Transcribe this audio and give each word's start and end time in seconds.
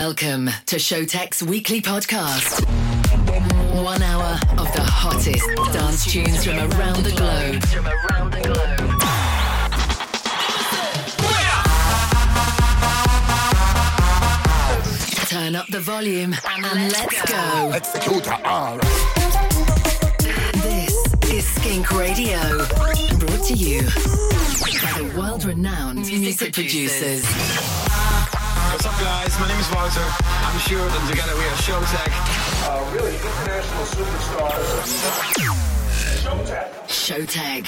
Welcome 0.00 0.48
to 0.64 0.76
Showtek's 0.76 1.42
weekly 1.42 1.82
podcast. 1.82 2.64
One 3.84 4.02
hour 4.02 4.40
of 4.56 4.72
the 4.72 4.80
hottest 4.80 5.46
dance 5.74 6.10
tunes 6.10 6.42
from 6.42 6.56
around 6.56 7.04
the 7.04 7.10
globe. 7.10 7.62
From 7.64 7.86
around 7.86 8.30
the 8.32 8.40
globe. 8.40 8.78
Turn 15.28 15.54
up 15.54 15.66
the 15.66 15.80
volume 15.80 16.34
and 16.48 16.92
let's 16.92 17.20
go. 17.30 17.72
Executor 17.74 18.38
R. 18.42 18.78
This 20.62 21.14
is 21.30 21.46
Skink 21.46 21.90
Radio, 21.90 22.38
brought 23.18 23.44
to 23.48 23.54
you 23.54 23.82
by 23.82 24.94
the 24.96 25.12
world-renowned 25.14 25.98
music 25.98 26.54
producers. 26.54 27.89
What's 28.70 28.86
up, 28.86 28.92
guys? 29.00 29.36
My 29.40 29.48
name 29.48 29.58
is 29.58 29.68
Wouter. 29.72 30.00
I'm 30.00 30.56
Sjoerd, 30.60 30.96
and 30.96 31.08
together 31.08 31.34
we 31.34 31.42
are 31.42 31.58
Showtek. 31.58 32.12
uh, 32.68 32.84
really 32.94 33.16
international 33.16 33.84
superstars. 33.84 34.94
Showtek. 36.86 36.86
Showtech. 36.86 37.66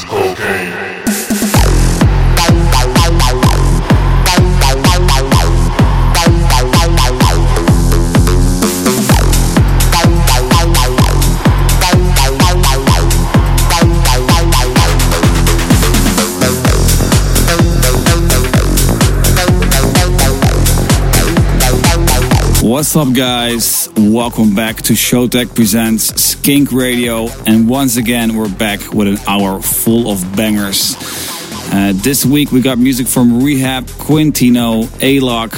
Showtek. 0.00 0.99
What's 22.70 22.94
up, 22.94 23.12
guys? 23.12 23.88
Welcome 23.96 24.54
back 24.54 24.76
to 24.82 24.92
Showtek 24.92 25.56
Presents 25.56 26.14
Skink 26.22 26.70
Radio, 26.70 27.26
and 27.44 27.68
once 27.68 27.96
again, 27.96 28.36
we're 28.36 28.48
back 28.48 28.94
with 28.94 29.08
an 29.08 29.18
hour 29.26 29.60
full 29.60 30.08
of 30.08 30.22
bangers. 30.36 30.94
Uh, 31.72 31.94
this 31.96 32.24
week, 32.24 32.52
we 32.52 32.60
got 32.60 32.78
music 32.78 33.08
from 33.08 33.40
R3HAB, 33.40 33.90
Quintino, 33.98 34.84
Alok, 35.00 35.52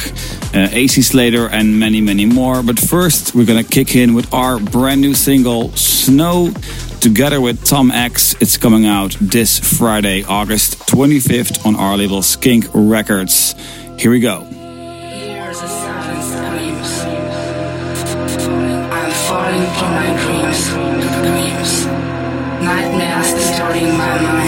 uh, 0.54 0.70
AC 0.72 1.02
Slater, 1.02 1.50
and 1.50 1.78
many, 1.78 2.00
many 2.00 2.24
more. 2.24 2.62
But 2.62 2.80
first, 2.80 3.34
we're 3.34 3.44
gonna 3.44 3.62
kick 3.62 3.94
in 3.94 4.14
with 4.14 4.32
our 4.32 4.58
brand 4.58 5.02
new 5.02 5.12
single, 5.12 5.70
Snow, 5.76 6.50
together 7.02 7.42
with 7.42 7.62
Tom 7.62 7.90
X. 7.90 8.34
It's 8.40 8.56
coming 8.56 8.86
out 8.86 9.18
this 9.20 9.58
Friday, 9.58 10.24
August 10.24 10.78
25th, 10.86 11.66
on 11.66 11.76
our 11.76 11.94
label 11.98 12.22
Skink 12.22 12.64
Records. 12.72 13.54
Here 13.98 14.10
we 14.10 14.20
go. 14.20 14.51
I'm 19.54 19.66
from 19.76 19.92
my 19.92 20.08
dreams. 20.22 20.60
Dreams. 21.20 21.84
Nightmares 22.64 23.34
distorting 23.34 23.88
my 23.98 24.22
mind. 24.22 24.41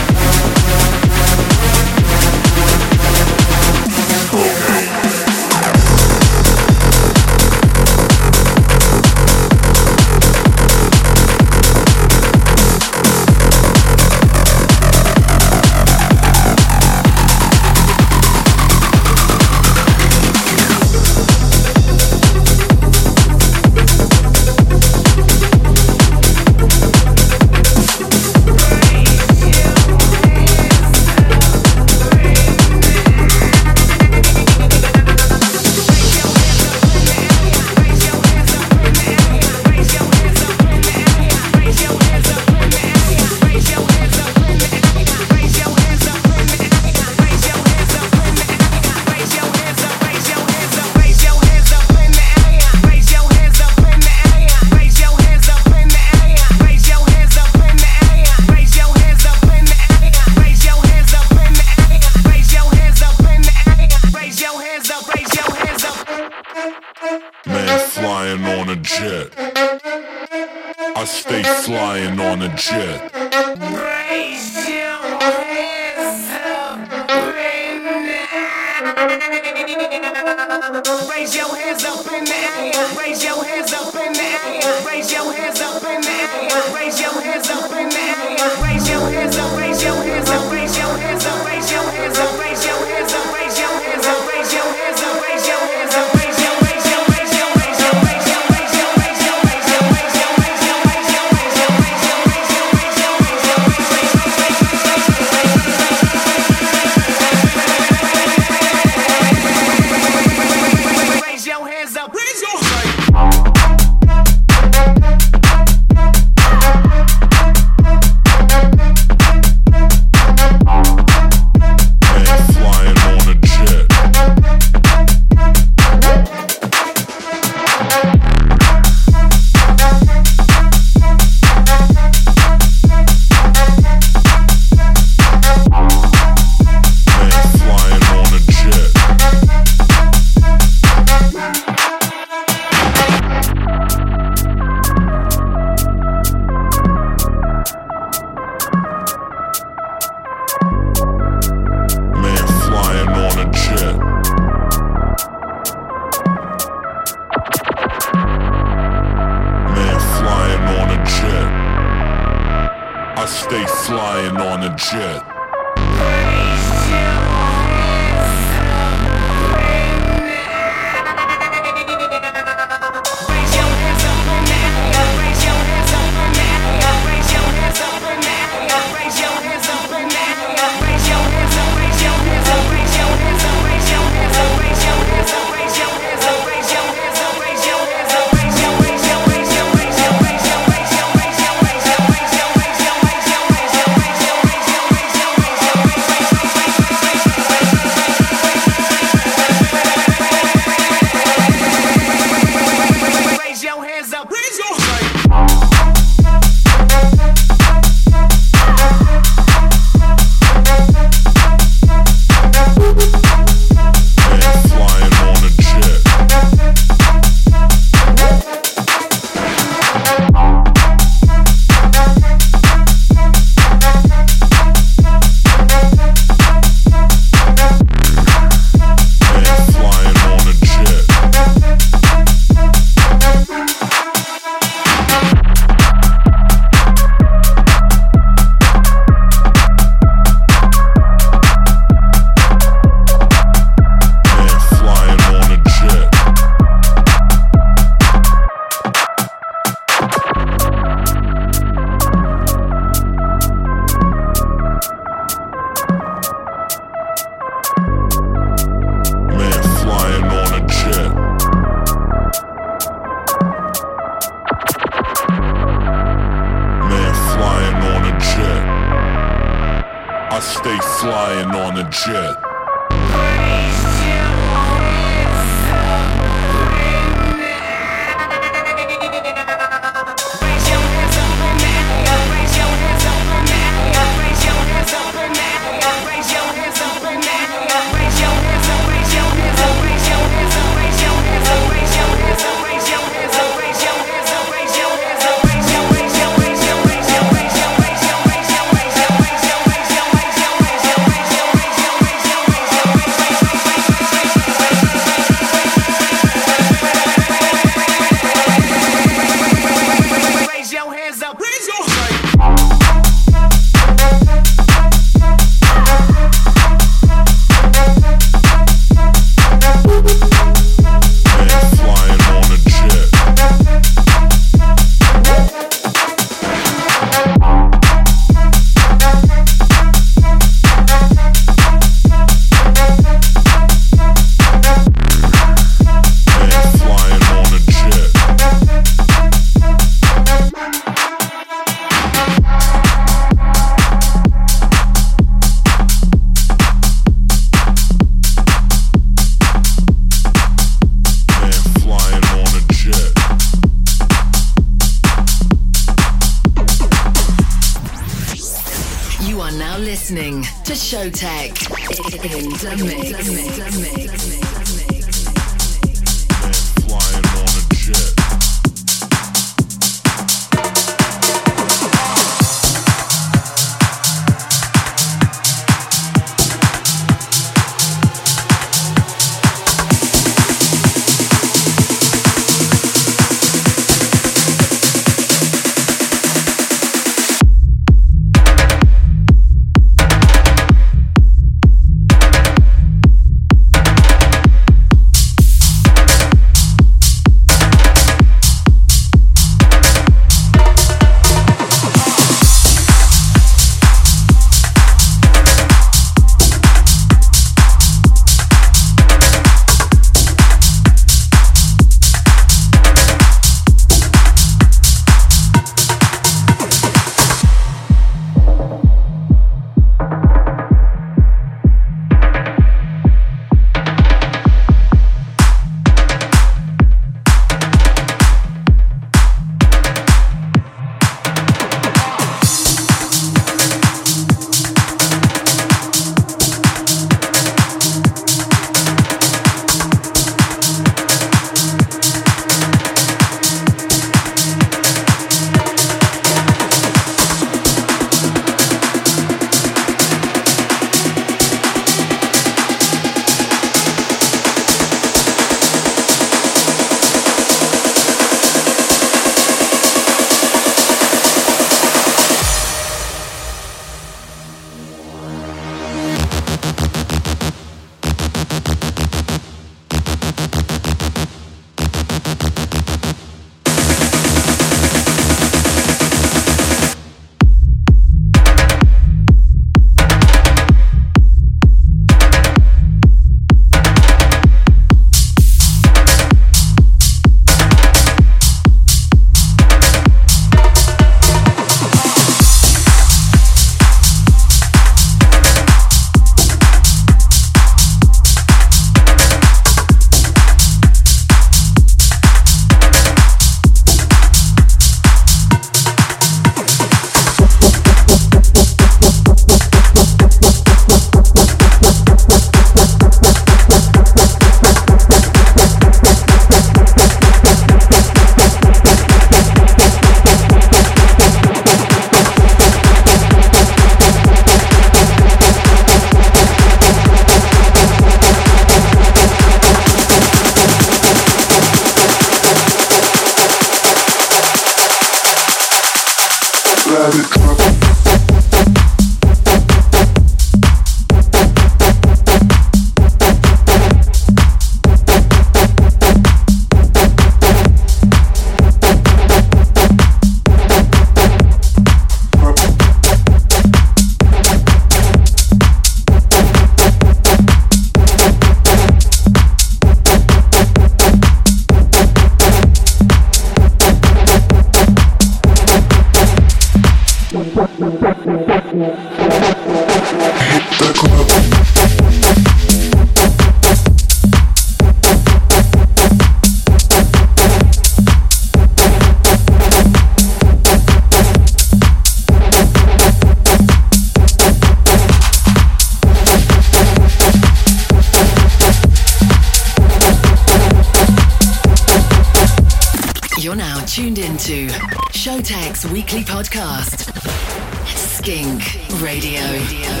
Radio. 599.11 599.41
Radio. 599.41 600.00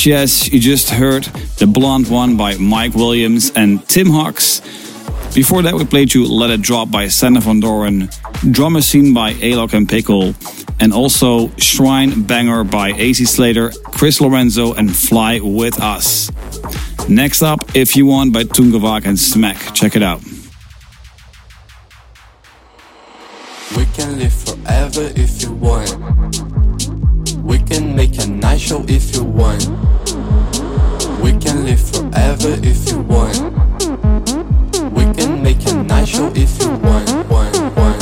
Yes, 0.00 0.06
yes, 0.06 0.52
you 0.52 0.60
just 0.60 0.88
heard 0.88 1.24
The 1.58 1.66
Blonde 1.66 2.08
One 2.08 2.34
by 2.34 2.56
Mike 2.56 2.94
Williams 2.94 3.52
and 3.54 3.86
Tim 3.86 4.08
Hawks. 4.08 4.60
Before 5.34 5.60
that, 5.60 5.74
we 5.74 5.84
played 5.84 6.14
you 6.14 6.26
Let 6.26 6.48
It 6.48 6.62
Drop 6.62 6.90
by 6.90 7.08
Sander 7.08 7.40
van 7.40 7.60
Doorn, 7.60 8.08
Drum 8.50 8.72
Machine 8.72 9.12
by 9.12 9.34
Alok 9.34 9.74
and 9.74 9.86
Pickle, 9.86 10.34
and 10.80 10.94
also 10.94 11.54
Shrine 11.58 12.22
Banger 12.22 12.64
by 12.64 12.92
AC 12.92 13.26
Slater, 13.26 13.72
Chris 13.92 14.22
Lorenzo, 14.22 14.72
and 14.72 14.94
Fly 14.94 15.38
With 15.42 15.78
Us. 15.82 16.30
Next 17.06 17.42
up, 17.42 17.58
If 17.74 17.94
You 17.94 18.06
Want 18.06 18.32
by 18.32 18.44
Tungevaag 18.44 19.04
and 19.04 19.18
Smack. 19.18 19.74
Check 19.74 19.96
it 19.96 20.02
out. 20.02 20.22
Make 35.42 35.66
a 35.66 35.72
nice 35.82 36.08
show 36.08 36.30
if 36.34 36.60
you 36.60 36.68
want. 36.68 37.10
want, 37.10 37.30
want, 37.30 37.76
want, 37.76 37.99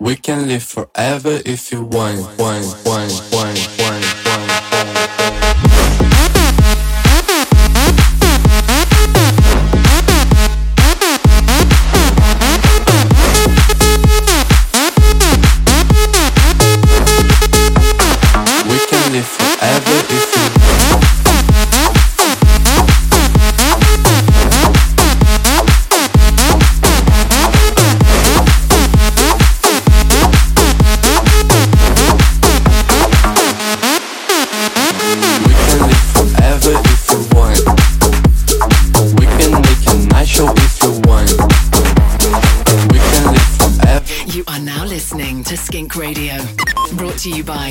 We 0.00 0.16
can 0.16 0.48
live 0.48 0.62
forever 0.62 1.40
if 1.46 1.72
you 1.72 1.82
want, 1.82 2.20
want, 2.38 2.66
want, 2.84 3.12
want, 3.32 3.70
want, 3.78 3.93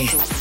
Bye. 0.05 0.32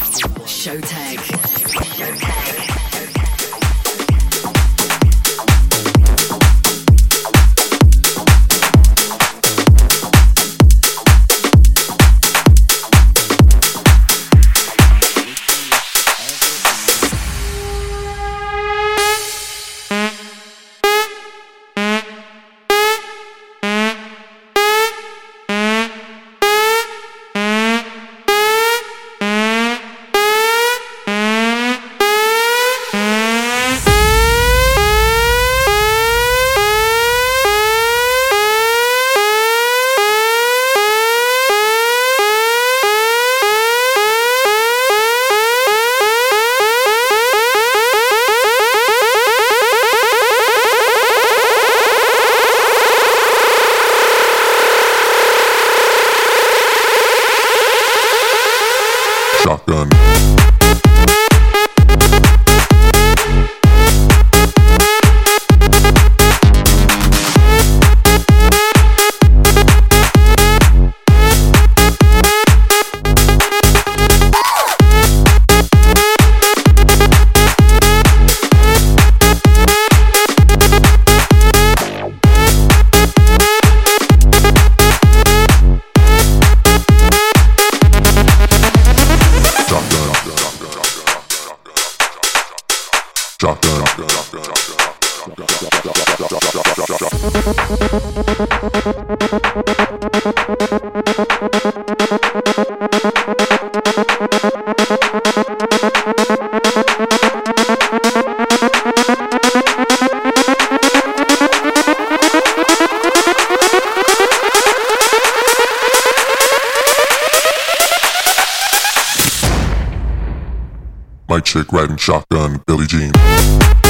Riding 121.72 121.96
shotgun, 121.96 122.62
Billie 122.66 122.86
Jean. 122.86 123.81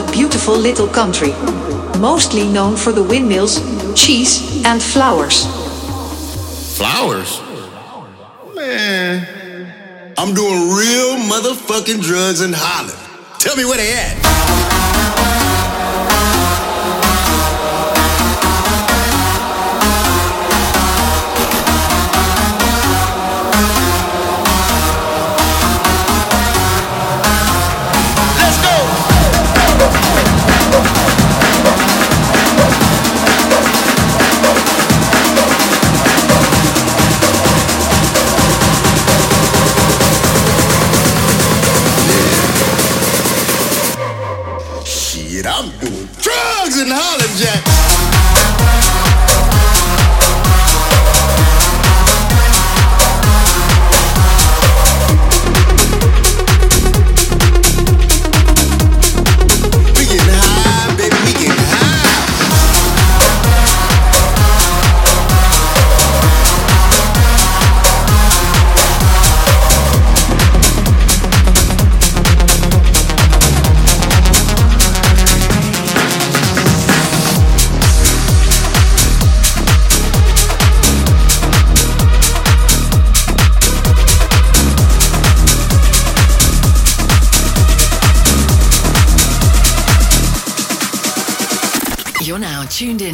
Beautiful 0.00 0.56
little 0.56 0.88
country. 0.88 1.32
Mostly 2.00 2.48
known 2.48 2.76
for 2.76 2.92
the 2.92 3.02
windmills, 3.02 3.60
cheese, 3.94 4.64
and 4.64 4.82
flowers. 4.82 5.44
Flowers? 6.78 7.40
Man. 8.54 10.14
I'm 10.16 10.32
doing 10.34 10.70
real 10.70 11.16
motherfucking 11.28 12.00
drugs 12.00 12.40
in 12.40 12.52
Holland. 12.54 12.98
Tell 13.38 13.54
me 13.56 13.64
where 13.66 13.76
they 13.76 13.92
at. 13.92 14.21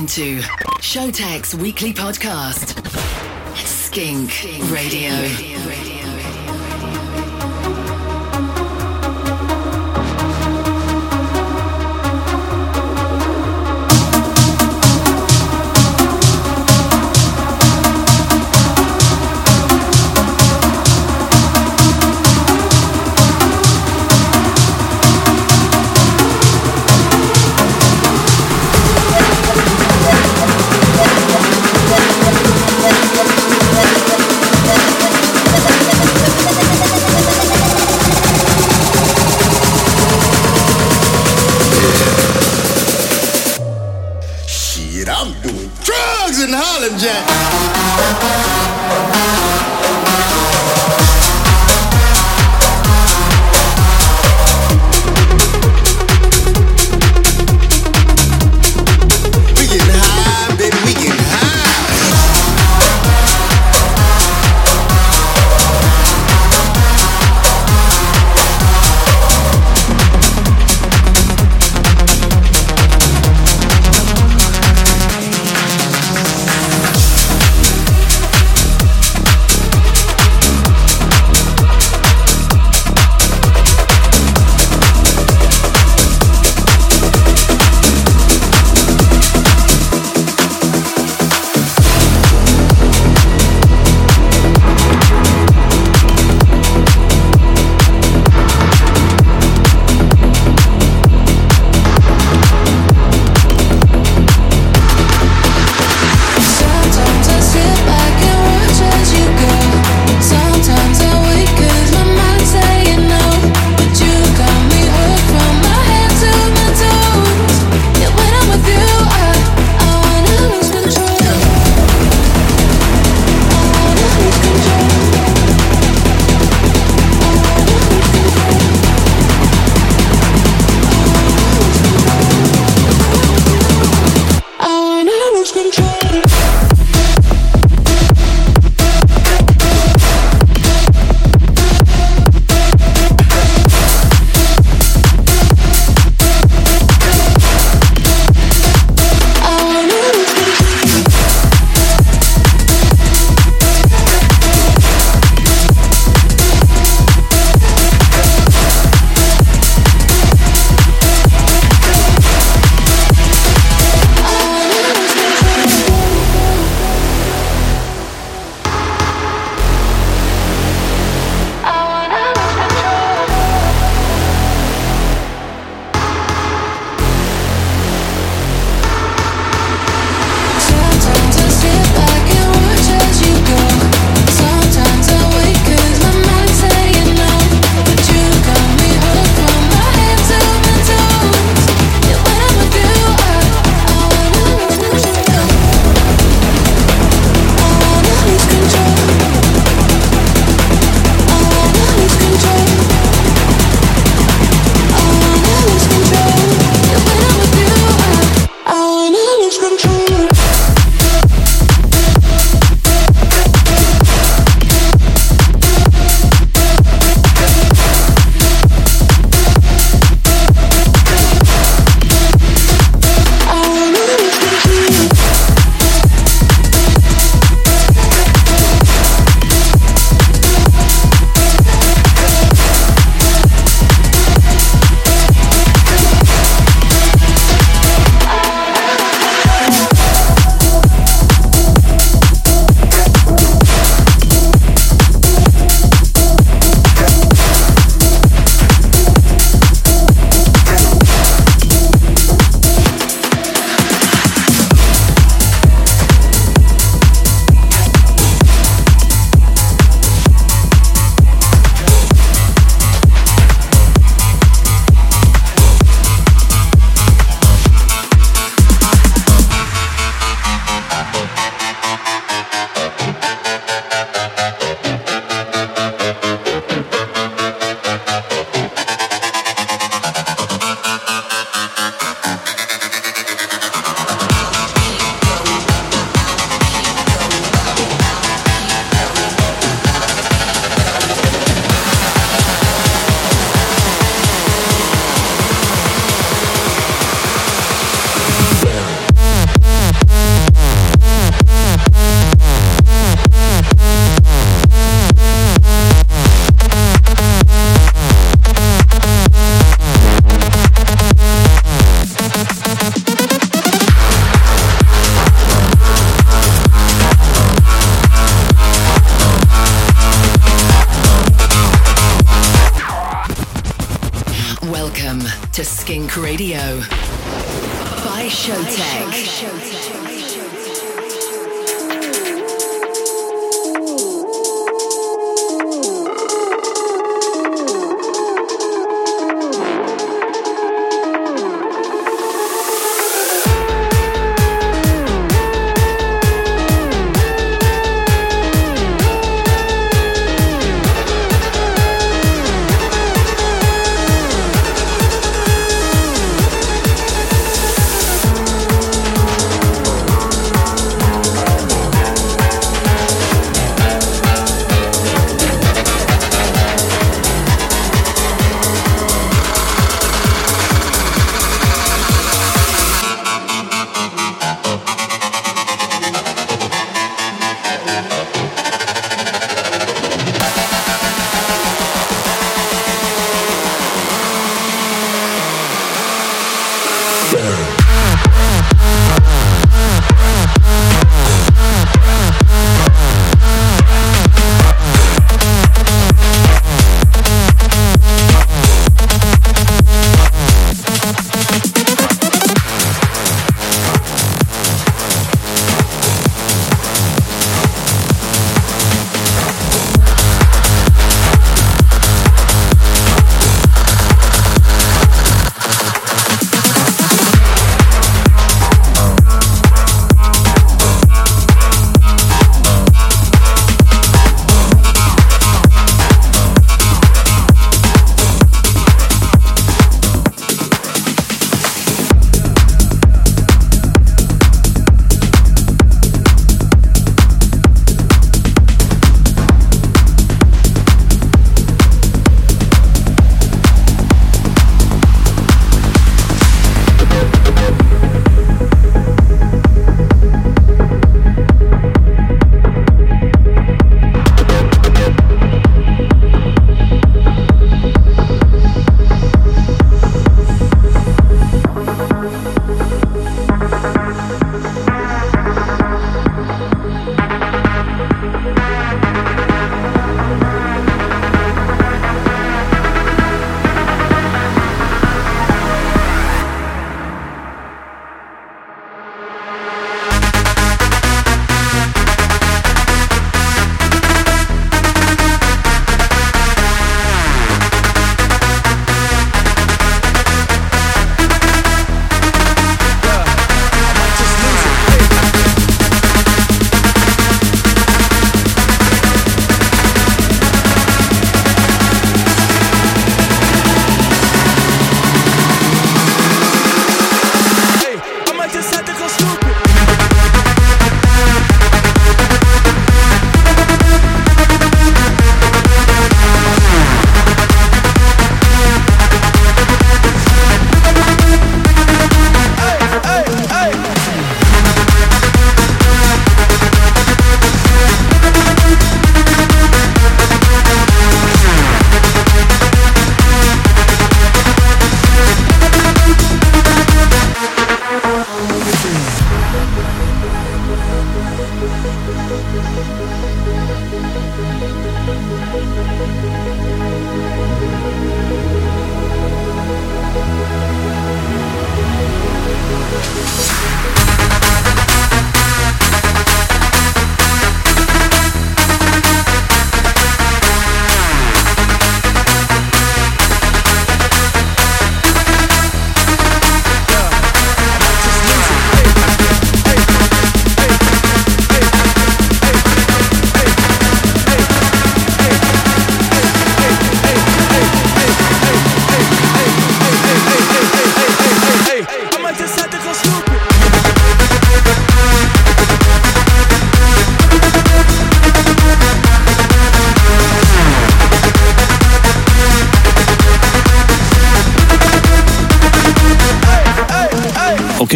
To 0.06 0.38
Showtek's 0.78 1.52
weekly 1.52 1.92
podcast, 1.92 2.78
Skink 3.56 4.30
Radio. 4.70 5.87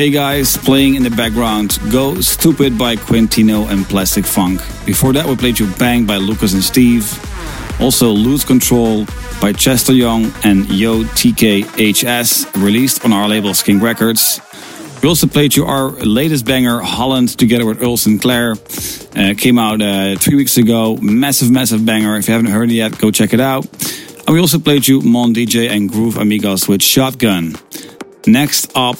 Okay, 0.02 0.10
guys, 0.10 0.56
playing 0.56 0.96
in 0.96 1.04
the 1.04 1.10
background, 1.10 1.78
Go 1.92 2.20
Stupid 2.20 2.76
by 2.76 2.96
Quintino 2.96 3.70
and 3.70 3.84
Plastik 3.84 4.26
Funk. 4.26 4.58
Before 4.84 5.12
that, 5.12 5.24
we 5.24 5.36
played 5.36 5.60
you 5.60 5.72
Bang 5.78 6.06
by 6.06 6.16
Lucas 6.16 6.54
and 6.54 6.64
Steve. 6.64 7.06
Also, 7.80 8.10
Lose 8.10 8.44
Control 8.44 9.06
by 9.40 9.52
Chester 9.52 9.92
Young 9.92 10.32
and 10.42 10.68
Yo 10.68 11.04
TKHS, 11.04 12.60
released 12.60 13.04
on 13.04 13.12
our 13.12 13.28
label 13.28 13.54
Skink 13.54 13.80
Records. 13.80 14.40
We 15.04 15.08
also 15.08 15.28
played 15.28 15.54
you 15.54 15.66
our 15.66 15.90
latest 15.90 16.46
banger, 16.46 16.80
Holland, 16.80 17.38
together 17.38 17.64
with 17.64 17.80
Earl 17.80 17.96
Sinclair. 17.96 18.56
Uh, 19.14 19.34
came 19.38 19.56
out 19.56 19.80
uh, 19.80 20.16
three 20.16 20.34
weeks 20.34 20.56
ago. 20.56 20.96
Massive, 20.96 21.52
massive 21.52 21.86
banger. 21.86 22.16
If 22.16 22.26
you 22.26 22.34
haven't 22.34 22.50
heard 22.50 22.72
it 22.72 22.74
yet, 22.74 22.98
go 22.98 23.12
check 23.12 23.32
it 23.32 23.40
out. 23.40 23.66
And 24.26 24.34
we 24.34 24.40
also 24.40 24.58
played 24.58 24.88
you 24.88 25.00
Mon 25.00 25.32
DJ 25.32 25.70
and 25.70 25.88
Groove 25.88 26.16
Amigos 26.16 26.66
with 26.66 26.82
Shotgun. 26.82 27.54
Next 28.26 28.72
up, 28.74 28.96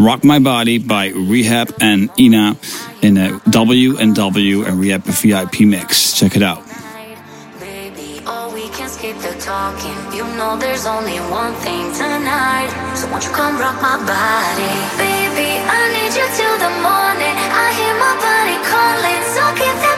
Rock 0.00 0.24
My 0.24 0.38
Body 0.38 0.78
by 0.78 1.10
R3HAB 1.10 1.76
and 1.82 2.08
INNA 2.16 2.56
in 3.02 3.18
a 3.18 3.38
and 3.44 3.52
W 3.52 3.98
and 3.98 4.16
R3HAB 4.16 5.04
VIP 5.20 5.68
mix. 5.68 6.18
Check 6.18 6.36
it 6.36 6.42
out. 6.42 6.64
oh 8.24 8.50
we 8.54 8.64
can 8.72 8.88
skip 8.88 9.14
the 9.18 9.36
talking. 9.38 9.92
You 10.16 10.24
know 10.40 10.56
there's 10.56 10.86
only 10.86 11.20
one 11.28 11.52
thing 11.60 11.92
tonight. 11.92 12.72
So 12.96 13.12
won't 13.12 13.24
you 13.24 13.30
come 13.30 13.60
rock 13.60 13.76
my 13.84 14.00
body? 14.00 14.72
Baby, 14.96 15.60
I 15.68 15.92
need 15.92 16.16
you 16.16 16.26
till 16.32 16.56
the 16.64 16.72
morning. 16.80 17.36
I 17.36 17.66
hear 17.76 17.94
my 18.00 18.14
body 18.24 18.56
calling. 18.72 19.22
So 19.36 19.42
keep 19.60 19.89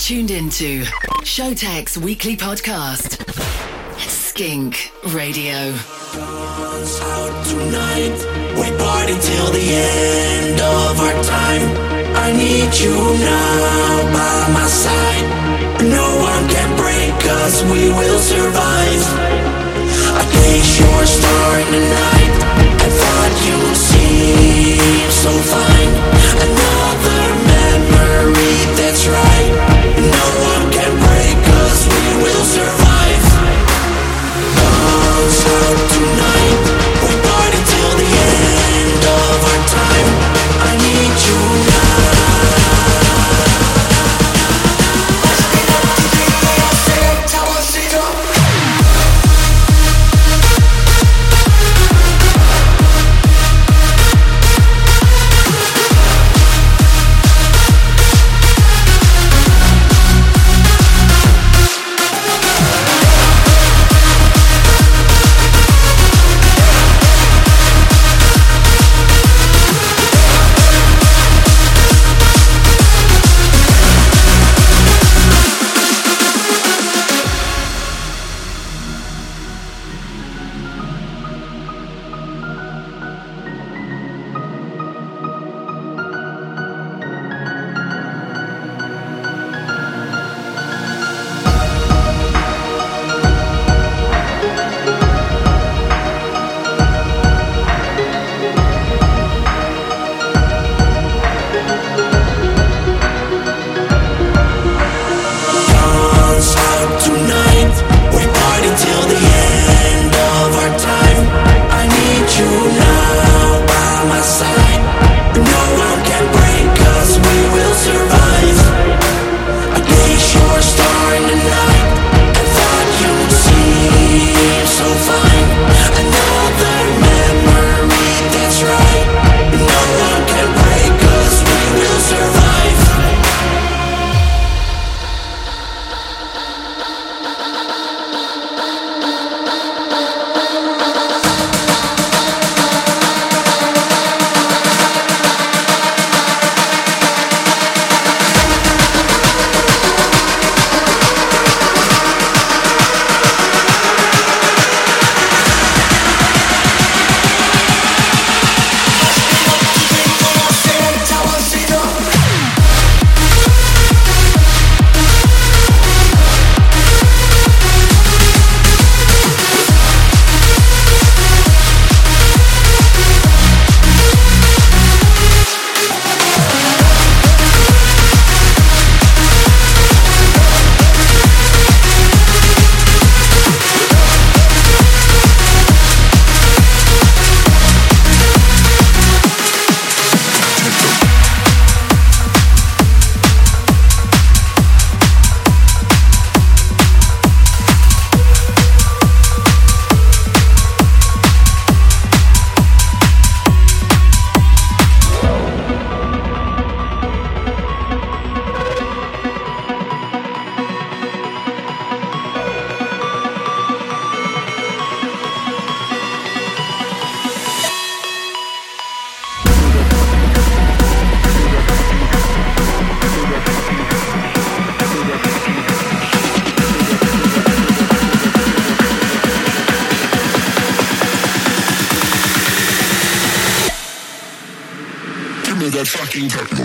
tuned 0.00 0.30
into 0.30 0.82
Showtek's 1.28 1.98
weekly 1.98 2.34
podcast, 2.34 3.20
Skink 4.00 4.92
Radio. 5.12 5.76
tonight. 7.44 8.16
We 8.56 8.66
party 8.80 9.12
till 9.20 9.50
the 9.52 9.66
end 9.68 10.58
of 10.58 11.00
our 11.04 11.22
time. 11.22 11.66
I 12.16 12.32
need 12.32 12.72
you 12.80 12.96
now 12.96 14.12
by 14.16 14.52
my 14.56 14.66
side. 14.66 15.26
No 15.84 16.06
one 16.24 16.48
can 16.48 16.70
break 16.80 17.20
us, 17.44 17.62
we 17.64 17.92
will 17.92 18.18
survive. 18.18 19.04
I 20.16 20.22
place 20.32 20.80
your 20.80 21.04
star 21.04 21.60
in 21.60 21.70
the 21.76 21.84
night. 22.08 22.34
I 22.80 22.88
thought 23.00 23.34
you'd 23.44 23.76
seem 23.76 25.10
so 25.12 25.30
fine. 25.52 25.92
Another 26.48 27.22
memory, 27.52 28.56
that's 28.80 29.06
right. 29.06 29.79
No 30.00 30.26
one 30.48 30.72
can 30.72 30.92
break 30.96 31.42
us, 31.64 31.86
we 31.86 32.22
will 32.22 32.44
survive. 32.44 33.24
Bounce 34.56 35.46
out 35.46 35.90
tonight. 35.90 36.89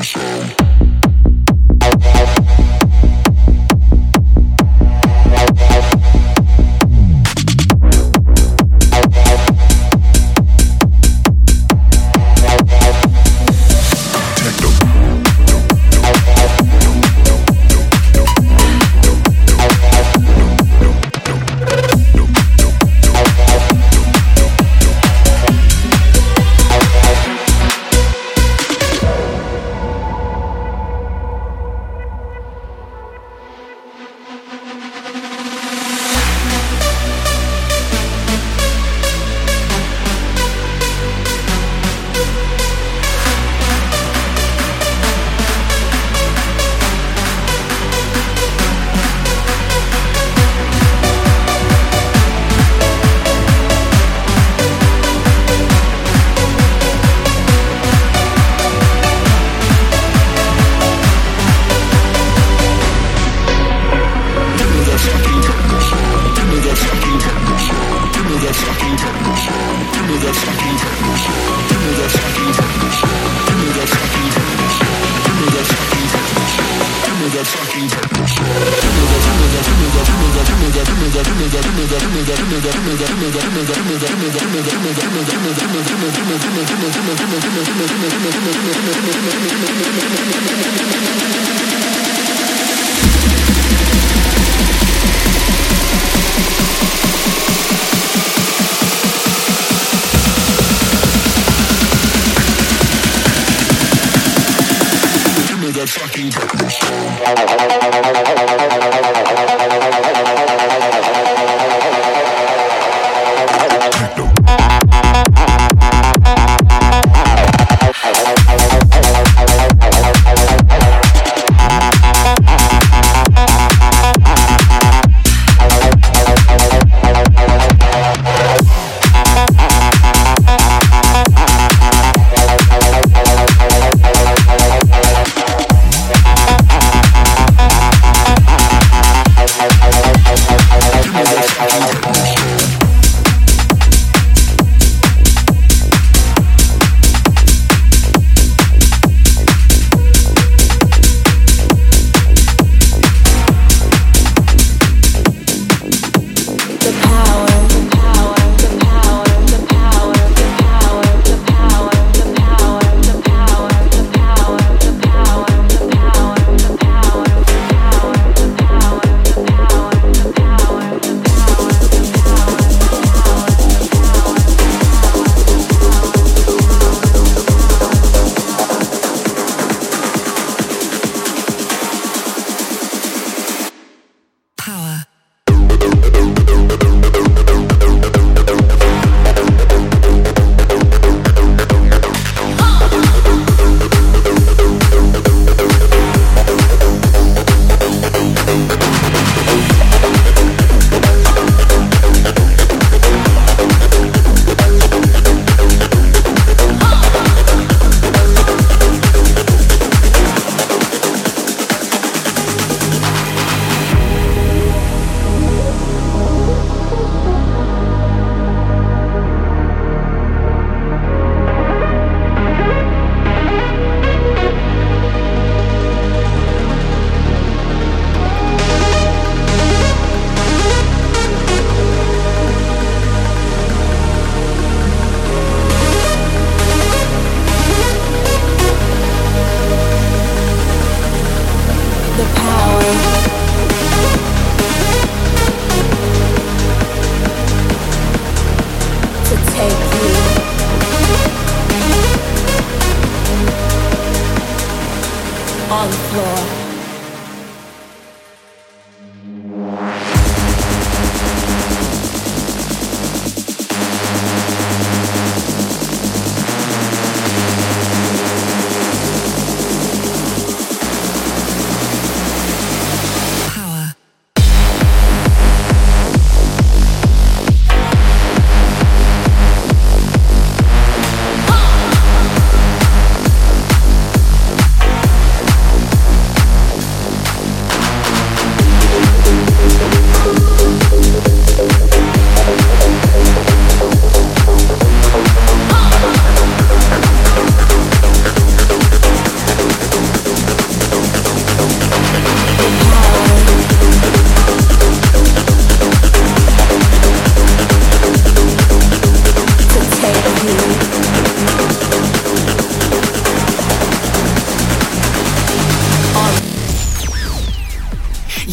sound. 0.05 0.64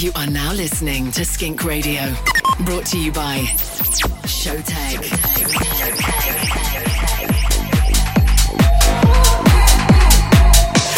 You 0.03 0.11
are 0.17 0.27
now 0.27 0.53
listening 0.53 1.13
to 1.13 1.25
Skink 1.25 1.63
Radio, 1.63 2.03
brought 2.65 2.85
to 2.87 2.99
you 2.99 3.13
by 3.13 3.39
Showtek. 4.27 4.99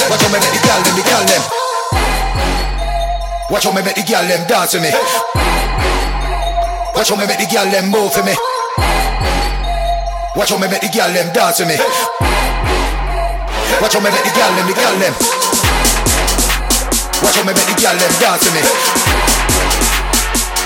Watch 0.09 0.23
how 0.23 0.33
me 0.33 0.41
make 0.41 0.57
the 0.57 0.61
gal 0.65 0.81
them, 0.81 0.97
the 0.97 1.05
gal 1.05 1.25
them. 1.29 1.43
Watch 3.51 3.65
how 3.65 3.75
me 3.75 3.83
make 3.83 3.95
the 3.95 4.05
gal 4.09 4.27
them 4.27 4.49
dance 4.49 4.73
with 4.73 4.83
me. 4.85 4.91
Watch 6.97 7.11
how 7.11 7.17
me 7.17 7.27
make 7.27 7.41
the 7.41 7.47
gal 7.53 7.71
them 7.71 7.91
move 7.91 8.11
for 8.11 8.25
me. 8.25 8.33
Watch 10.35 10.49
how 10.49 10.57
me 10.57 10.67
make 10.67 10.81
the 10.81 10.89
gal 10.89 11.13
them 11.13 11.31
dance 11.35 11.59
with 11.61 11.69
me. 11.69 11.77
Watch 13.83 13.93
how 13.93 14.01
me 14.01 14.09
make 14.09 14.25
the 14.25 14.33
gal 14.33 14.57
them, 14.57 14.67
the 14.67 14.73
gal 14.73 14.99
them. 14.99 15.34
Watch 17.25 17.37
how 17.37 17.45
me 17.45 17.57
make 17.57 17.65
the 17.65 17.75
girl 17.81 17.97
them 17.97 18.13
dance 18.21 18.45
to 18.45 18.51
me. 18.53 18.61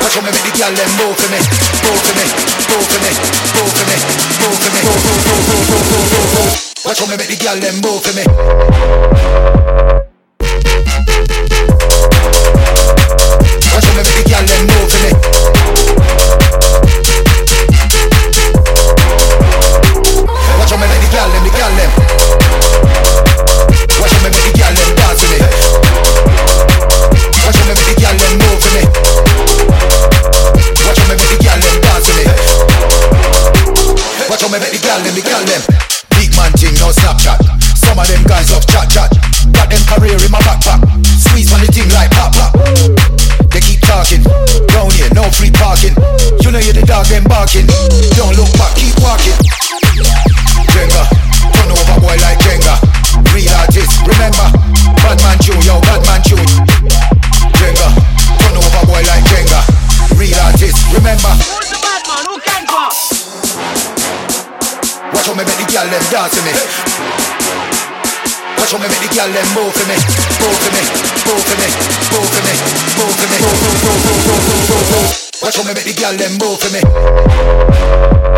Watch 0.03 0.15
how 0.15 0.23
me 0.27 0.31
make 0.35 0.43
the 0.43 0.53
girl 0.59 0.75
them 0.75 0.91
move 0.99 1.15
for 1.15 1.31
me, 1.31 1.39
move 1.87 2.03
for 2.03 2.15
me, 2.19 2.27
move 2.67 2.83
for 2.83 2.99
me, 2.99 3.15
move 3.55 3.71
for 3.71 3.87
me, 3.87 3.97
move 4.43 4.59
for 4.59 4.71
me, 4.75 4.83
move, 4.83 4.99
move, 4.99 5.23
move, 5.23 5.71
move, 5.71 5.87
move, 5.95 6.11
move, 6.13 6.35
move. 6.35 6.53
Watch 6.85 6.99
how 6.99 7.07
me 7.07 7.17
make 7.17 7.31
the 7.31 7.39
girl 7.39 7.59
them 7.63 7.81
move 7.81 8.03
for 8.03 8.13
me. 10.03 10.08
just 66.11 66.33
dance 66.33 66.45
me. 66.45 66.53
Watch 68.57 68.73
how 68.73 68.79
me 68.79 68.89
make 68.89 69.01
the 69.01 69.09
girl 69.15 69.29
them 69.29 69.49
move 69.55 69.73
for 69.73 69.87
me, 69.89 69.97
move 70.41 70.57
for 70.57 70.71
me, 70.73 70.83
move 71.27 71.43
for 71.45 71.57
me, 71.61 71.69
move 72.13 72.29
for 72.29 72.43
me, 72.45 72.55
move 72.97 73.13
for 73.13 73.29
me, 73.29 73.39
move, 73.39 73.69
move, 73.69 73.69
move, 73.69 74.09
move, 74.09 74.29
move, 74.29 74.69
move, 74.69 74.89
move. 74.93 75.11
Watch 75.43 75.57
how 75.57 75.65
me 75.65 75.75
make 75.75 75.85
the 75.85 75.95
girl 75.95 76.17
them 76.17 76.33
move 76.39 76.59
for 76.59 76.71
me. 76.73 78.38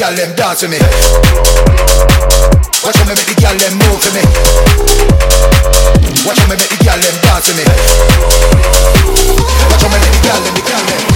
Gal 0.00 0.14
them 0.14 0.34
dance 0.34 0.60
to 0.60 0.68
me. 0.68 0.78
Watch 2.82 2.96
how 2.96 3.04
me 3.04 3.12
make 3.12 3.26
the 3.28 3.36
gal 3.38 3.54
them 3.58 3.76
move 3.76 4.00
for 4.00 4.08
me. 4.16 4.22
Watch 6.24 6.38
how 6.38 6.48
me 6.48 6.56
make 6.56 6.70
the 6.70 6.82
gal 6.82 6.96
them 6.96 7.20
dance 7.20 7.48
to 7.48 7.52
me. 7.52 7.64
Watch 9.68 9.82
how 9.82 9.88
me 9.92 9.98
make 10.00 10.10
the 10.10 10.20
gal 10.24 10.40
them, 10.40 10.54
the 10.54 10.62
gal 10.62 10.84
them. 10.86 11.09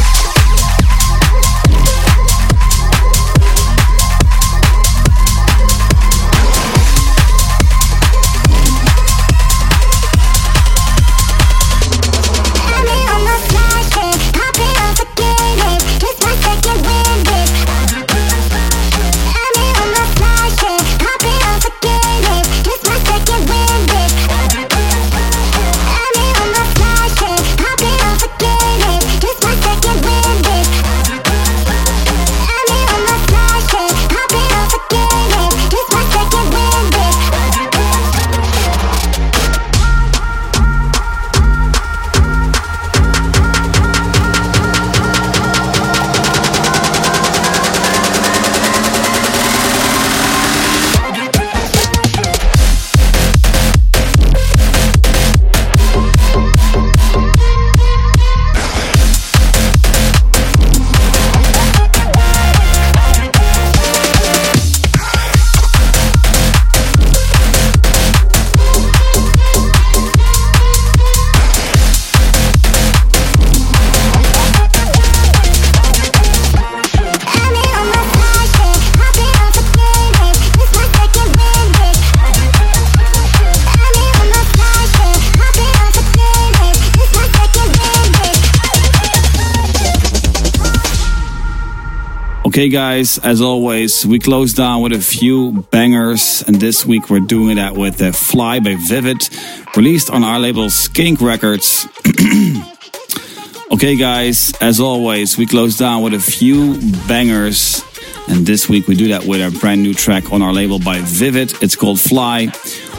Okay, 92.54 92.68
guys, 92.68 93.18
as 93.18 93.40
always, 93.40 94.06
we 94.06 94.20
close 94.20 94.52
down 94.52 94.80
with 94.80 94.92
a 94.92 95.00
few 95.00 95.64
bangers, 95.72 96.44
and 96.46 96.54
this 96.54 96.86
week 96.86 97.10
we're 97.10 97.18
doing 97.18 97.56
that 97.56 97.74
with 97.74 97.96
the 97.96 98.12
Fly 98.12 98.60
by 98.60 98.76
Vivid, 98.76 99.28
released 99.74 100.08
on 100.08 100.22
our 100.22 100.38
label 100.38 100.70
Skink 100.70 101.20
Records. 101.20 101.88
okay, 103.72 103.96
guys, 103.96 104.52
as 104.60 104.78
always, 104.78 105.36
we 105.36 105.46
close 105.46 105.76
down 105.76 106.02
with 106.02 106.14
a 106.14 106.20
few 106.20 106.78
bangers, 107.08 107.82
and 108.28 108.46
this 108.46 108.68
week 108.68 108.86
we 108.86 108.94
do 108.94 109.08
that 109.08 109.24
with 109.24 109.40
a 109.40 109.58
brand 109.58 109.82
new 109.82 109.92
track 109.92 110.32
on 110.32 110.40
our 110.40 110.52
label 110.52 110.78
by 110.78 111.00
Vivid. 111.00 111.60
It's 111.60 111.74
called 111.74 111.98
Fly. 111.98 112.52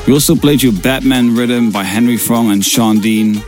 We 0.05 0.11
also 0.11 0.35
played 0.35 0.63
you 0.63 0.73
Batman 0.73 1.33
Rhythm 1.33 1.71
by 1.71 1.85
Henry 1.85 2.17
Fong 2.17 2.51
and 2.51 2.61
Sean 2.61 2.99
Dean. 2.99 3.41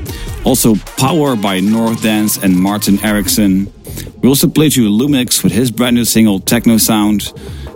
Also 0.47 0.75
Power 0.95 1.35
by 1.35 1.59
North 1.59 2.01
Dance 2.01 2.37
and 2.41 2.55
Martin 2.55 3.03
Erickson. 3.03 3.69
We 4.21 4.29
also 4.29 4.47
played 4.47 4.77
you 4.77 4.89
LUM!X 4.89 5.43
with 5.43 5.51
his 5.51 5.71
brand 5.71 5.97
new 5.97 6.05
single 6.05 6.39
Techno 6.39 6.77
Sound. 6.77 7.33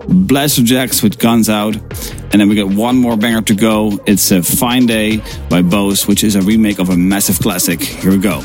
Blasterjaxx 0.07 1.03
with 1.03 1.19
Guns 1.19 1.49
Out. 1.49 1.75
And 1.75 2.39
then 2.39 2.47
we 2.47 2.55
got 2.55 2.69
one 2.69 2.95
more 2.95 3.17
banger 3.17 3.41
to 3.41 3.55
go. 3.55 3.99
It's 4.05 4.31
a 4.31 4.41
Fine 4.41 4.85
Day 4.85 5.21
by 5.49 5.61
Bose, 5.63 6.07
which 6.07 6.23
is 6.23 6.37
a 6.37 6.41
remake 6.41 6.79
of 6.79 6.87
a 6.87 6.95
massive 6.95 7.39
classic. 7.39 7.81
Here 7.81 8.11
we 8.11 8.19
go. 8.19 8.41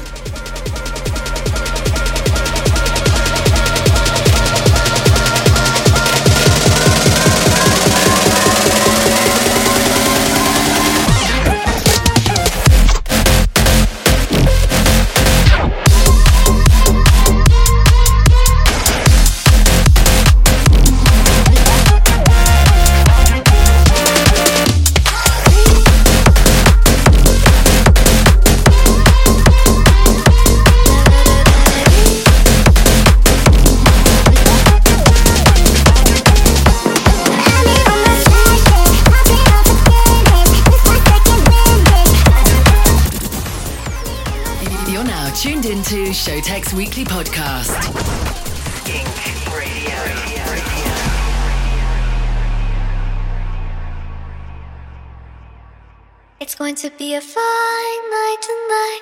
It's 56.46 56.54
going 56.54 56.76
to 56.76 56.90
be 56.90 57.16
a 57.16 57.20
fine 57.20 58.02
night 58.08 58.36
tonight. 58.40 59.00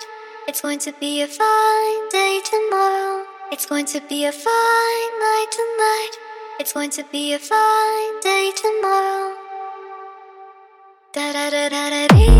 It's 0.48 0.62
going 0.62 0.78
to 0.78 0.92
be 0.98 1.20
a 1.20 1.26
fine 1.26 2.08
day 2.08 2.40
tomorrow. 2.42 3.26
It's 3.52 3.66
going 3.66 3.84
to 3.84 4.00
be 4.08 4.24
a 4.24 4.32
fine 4.32 5.12
night 5.20 5.50
tonight. 5.52 6.12
It's 6.58 6.72
going 6.72 6.88
to 6.92 7.04
be 7.12 7.34
a 7.34 7.38
fine 7.38 8.20
day 8.22 8.50
tomorrow. 8.56 9.34
Da 11.12 11.34
da 11.34 11.50
da 11.50 11.68
da 11.68 12.06
da 12.08 12.33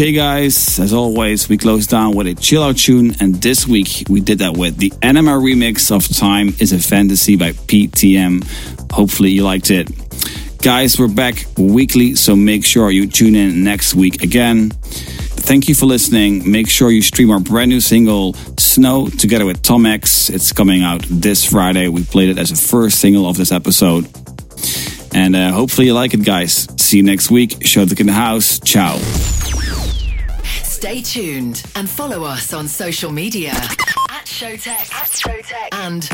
Okay, 0.00 0.12
guys, 0.12 0.80
as 0.80 0.94
always, 0.94 1.50
we 1.50 1.58
close 1.58 1.86
down 1.86 2.16
with 2.16 2.26
a 2.26 2.34
chill 2.34 2.62
out 2.62 2.78
tune, 2.78 3.14
and 3.20 3.34
this 3.34 3.68
week 3.68 4.04
we 4.08 4.22
did 4.22 4.38
that 4.38 4.56
with 4.56 4.78
the 4.78 4.90
Anima 5.02 5.32
remix 5.32 5.94
of 5.94 6.08
Time 6.16 6.54
is 6.58 6.72
a 6.72 6.78
Fantasy 6.78 7.36
by 7.36 7.52
PTM. 7.52 8.42
Hopefully, 8.90 9.28
you 9.28 9.42
liked 9.42 9.70
it. 9.70 9.90
Guys, 10.62 10.98
we're 10.98 11.06
back 11.06 11.44
weekly, 11.58 12.14
so 12.14 12.34
make 12.34 12.64
sure 12.64 12.90
you 12.90 13.08
tune 13.08 13.34
in 13.34 13.62
next 13.62 13.94
week 13.94 14.22
again. 14.22 14.70
Thank 14.70 15.68
you 15.68 15.74
for 15.74 15.84
listening. 15.84 16.50
Make 16.50 16.70
sure 16.70 16.90
you 16.90 17.02
stream 17.02 17.30
our 17.30 17.38
brand 17.38 17.68
new 17.68 17.80
single, 17.82 18.32
Snow, 18.56 19.06
together 19.10 19.44
with 19.44 19.60
Tom 19.60 19.84
X. 19.84 20.30
It's 20.30 20.50
coming 20.50 20.82
out 20.82 21.04
this 21.10 21.44
Friday. 21.44 21.88
We 21.88 22.04
played 22.04 22.30
it 22.30 22.38
as 22.38 22.50
a 22.50 22.56
first 22.56 23.00
single 23.00 23.28
of 23.28 23.36
this 23.36 23.52
episode. 23.52 24.08
And 25.12 25.36
uh, 25.36 25.52
hopefully 25.52 25.88
you 25.88 25.92
like 25.92 26.14
it, 26.14 26.24
guys. 26.24 26.66
See 26.82 26.96
you 26.96 27.02
next 27.02 27.30
week. 27.30 27.50
Showtek 27.58 28.00
in 28.00 28.06
the 28.06 28.14
house. 28.14 28.60
Ciao. 28.60 28.98
Stay 30.80 31.02
tuned 31.02 31.62
and 31.76 31.90
follow 31.90 32.24
us 32.24 32.54
on 32.54 32.66
social 32.66 33.12
media 33.12 33.50
at 33.50 34.24
Showtek, 34.24 34.90
at 34.90 35.08
Showtek, 35.08 35.68
and 35.72 36.08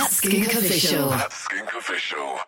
at 0.00 0.10
Skink 0.10 0.54
Official. 0.54 1.12
At 1.12 1.30
Skink 1.30 1.68
Official. 1.74 2.38